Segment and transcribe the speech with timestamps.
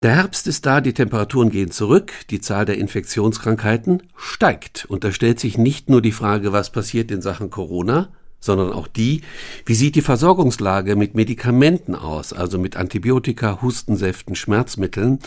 [0.00, 4.84] Der Herbst ist da, die Temperaturen gehen zurück, die Zahl der Infektionskrankheiten steigt.
[4.84, 8.08] Und da stellt sich nicht nur die Frage, was passiert in Sachen Corona,
[8.38, 9.22] sondern auch die,
[9.66, 15.18] wie sieht die Versorgungslage mit Medikamenten aus, also mit Antibiotika, Hustensäften, Schmerzmitteln.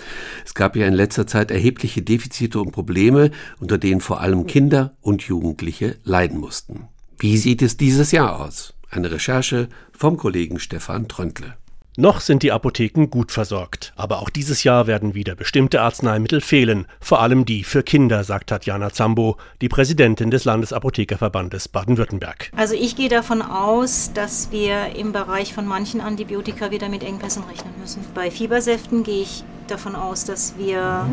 [0.46, 4.96] Es gab ja in letzter Zeit erhebliche Defizite und Probleme, unter denen vor allem Kinder
[5.02, 6.88] und Jugendliche leiden mussten.
[7.18, 8.74] Wie sieht es dieses Jahr aus?
[8.90, 11.56] Eine Recherche vom Kollegen Stefan Tröntle.
[11.98, 16.88] Noch sind die Apotheken gut versorgt, aber auch dieses Jahr werden wieder bestimmte Arzneimittel fehlen,
[17.02, 22.50] vor allem die für Kinder, sagt Tatjana Zambo, die Präsidentin des Landesapothekerverbandes Baden-Württemberg.
[22.56, 27.44] Also ich gehe davon aus, dass wir im Bereich von manchen Antibiotika wieder mit Engpässen
[27.44, 28.06] rechnen müssen.
[28.16, 31.08] Bei Fiebersäften gehe ich davon aus, dass wir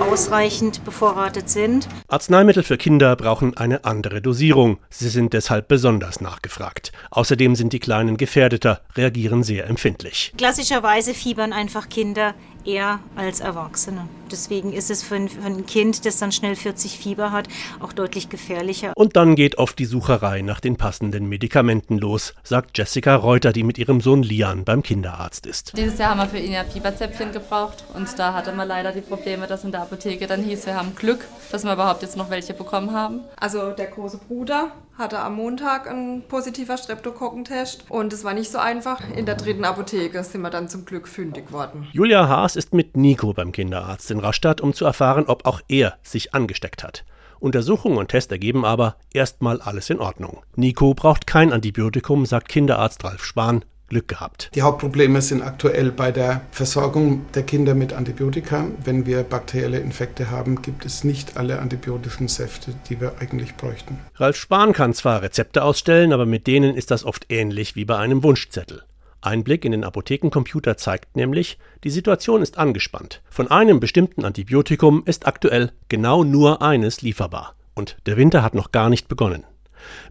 [0.00, 1.88] ausreichend bevorratet sind.
[2.06, 4.78] Arzneimittel für Kinder brauchen eine andere Dosierung.
[4.90, 6.92] Sie sind deshalb besonders nachgefragt.
[7.10, 10.32] Außerdem sind die Kleinen gefährdeter, reagieren sehr empfindlich.
[10.36, 12.34] Klassischerweise fiebern einfach Kinder
[12.64, 14.08] eher als Erwachsene.
[14.30, 17.48] Deswegen ist es für ein, für ein, Kind, das dann schnell 40 Fieber hat,
[17.80, 18.92] auch deutlich gefährlicher.
[18.94, 23.62] Und dann geht oft die Sucherei nach den passenden Medikamenten los, sagt Jessica Reuter, die
[23.62, 25.76] mit ihrem Sohn Lian beim Kinderarzt ist.
[25.76, 29.00] Dieses Jahr haben wir für ihn ja Fieberzäpfchen gebraucht und da hatte man leider die
[29.00, 32.30] Probleme, dass in der Apotheke dann hieß, wir haben Glück, dass wir überhaupt jetzt noch
[32.30, 33.20] welche bekommen haben.
[33.36, 38.58] Also der große Bruder hatte am Montag ein positiver Streptokokkentest und es war nicht so
[38.58, 39.00] einfach.
[39.16, 41.86] In der dritten Apotheke sind wir dann zum Glück fündig worden.
[41.92, 45.96] Julia Haas ist mit Nico beim Kinderarzt in Rastatt, um zu erfahren, ob auch er
[46.02, 47.04] sich angesteckt hat.
[47.38, 50.42] Untersuchung und Test ergeben aber erstmal alles in Ordnung.
[50.56, 53.64] Nico braucht kein Antibiotikum, sagt Kinderarzt Ralf Spahn.
[53.88, 54.50] Glück gehabt.
[54.54, 58.66] Die Hauptprobleme sind aktuell bei der Versorgung der Kinder mit Antibiotika.
[58.84, 63.98] Wenn wir bakterielle Infekte haben, gibt es nicht alle antibiotischen Säfte, die wir eigentlich bräuchten.
[64.16, 67.96] Ralf Spahn kann zwar Rezepte ausstellen, aber mit denen ist das oft ähnlich wie bei
[67.96, 68.82] einem Wunschzettel.
[69.20, 73.20] Ein Blick in den Apothekencomputer zeigt nämlich, die Situation ist angespannt.
[73.28, 77.54] Von einem bestimmten Antibiotikum ist aktuell genau nur eines lieferbar.
[77.74, 79.44] Und der Winter hat noch gar nicht begonnen.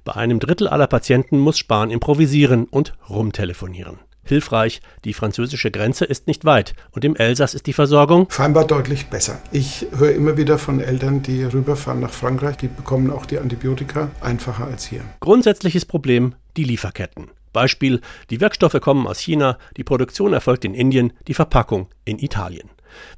[0.04, 4.00] Bei einem Drittel aller Patienten muss Spahn improvisieren und rumtelefonieren.
[4.28, 9.08] Hilfreich, die französische Grenze ist nicht weit und im Elsass ist die Versorgung scheinbar deutlich
[9.08, 9.40] besser.
[9.52, 14.12] Ich höre immer wieder von Eltern, die rüberfahren nach Frankreich, die bekommen auch die Antibiotika
[14.20, 15.02] einfacher als hier.
[15.22, 17.30] Grundsätzliches Problem die Lieferketten.
[17.54, 22.70] Beispiel, die Wirkstoffe kommen aus China, die Produktion erfolgt in Indien, die Verpackung in Italien.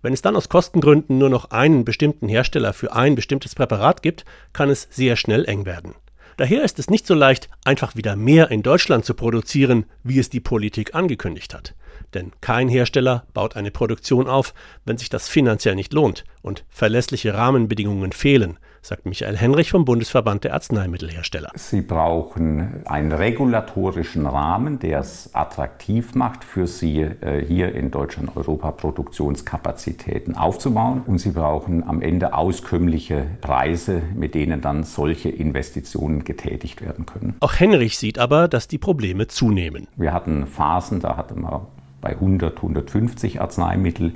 [0.01, 4.25] Wenn es dann aus Kostengründen nur noch einen bestimmten Hersteller für ein bestimmtes Präparat gibt,
[4.53, 5.93] kann es sehr schnell eng werden.
[6.39, 10.29] Daher ist es nicht so leicht, einfach wieder mehr in Deutschland zu produzieren, wie es
[10.29, 11.75] die Politik angekündigt hat.
[12.13, 14.53] Denn kein Hersteller baut eine Produktion auf,
[14.85, 20.43] wenn sich das finanziell nicht lohnt und verlässliche Rahmenbedingungen fehlen, sagt Michael Henrich vom Bundesverband
[20.43, 21.51] der Arzneimittelhersteller.
[21.55, 28.35] Sie brauchen einen regulatorischen Rahmen, der es attraktiv macht, für Sie äh, hier in Deutschland
[28.35, 31.03] Europa Produktionskapazitäten aufzubauen.
[31.05, 37.35] Und Sie brauchen am Ende auskömmliche Preise, mit denen dann solche Investitionen getätigt werden können.
[37.41, 39.87] Auch Henrich sieht aber, dass die Probleme zunehmen.
[39.95, 41.67] Wir hatten Phasen, da hatten wir
[42.01, 44.13] bei 100, 150 Arzneimittel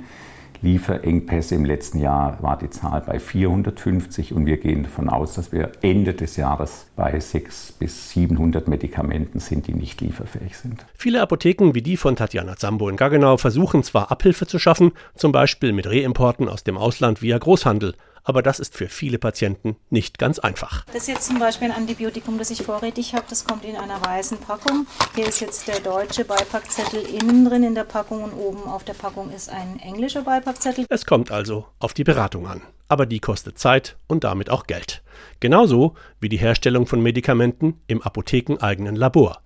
[0.64, 1.54] Lieferengpässe.
[1.54, 5.72] Im letzten Jahr war die Zahl bei 450 und wir gehen davon aus, dass wir
[5.82, 10.86] Ende des Jahres bei 600 bis 700 Medikamenten sind, die nicht lieferfähig sind.
[10.94, 15.32] Viele Apotheken wie die von Tatjana Zambo in Gaggenau versuchen zwar Abhilfe zu schaffen, zum
[15.32, 17.94] Beispiel mit Reimporten aus dem Ausland via Großhandel
[18.24, 20.84] aber das ist für viele Patienten nicht ganz einfach.
[20.86, 23.26] Das ist jetzt zum Beispiel ein Antibiotikum, das ich vorrätig habe.
[23.28, 24.86] Das kommt in einer weißen Packung.
[25.14, 28.94] Hier ist jetzt der deutsche Beipackzettel innen drin in der Packung und oben auf der
[28.94, 30.86] Packung ist ein englischer Beipackzettel.
[30.88, 32.62] Es kommt also auf die Beratung an.
[32.88, 35.02] Aber die kostet Zeit und damit auch Geld.
[35.40, 39.40] Genauso wie die Herstellung von Medikamenten im apothekeneigenen Labor.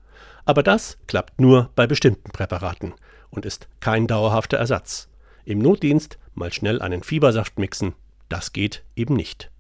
[0.45, 2.95] Aber das klappt nur bei bestimmten Präparaten
[3.31, 5.09] und ist kein dauerhafter Ersatz.
[5.45, 7.95] Im Notdienst mal schnell einen Fiebersaft mixen
[8.29, 9.51] das geht eben nicht.